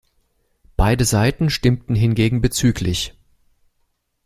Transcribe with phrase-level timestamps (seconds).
[0.77, 3.13] Beide Seiten stimmten hingegen bzgl.